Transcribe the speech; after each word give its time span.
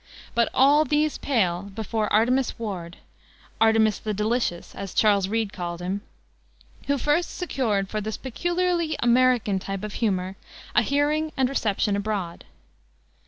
But 0.33 0.49
all 0.51 0.83
these 0.83 1.19
pale 1.19 1.69
before 1.75 2.11
Artemus 2.11 2.57
Ward 2.57 2.97
"Artemus 3.61 3.99
the 3.99 4.15
delicious," 4.15 4.73
as 4.73 4.95
Charles 4.95 5.27
Reade 5.27 5.53
called 5.53 5.79
him 5.79 6.01
who 6.87 6.97
first 6.97 7.37
secured 7.37 7.87
for 7.87 8.01
this 8.01 8.17
peculiarly 8.17 8.95
American 9.03 9.59
type 9.59 9.83
of 9.83 9.93
humor 10.01 10.37
a 10.73 10.81
hearing 10.81 11.31
and 11.37 11.47
reception 11.47 11.95
abroad. 11.95 12.45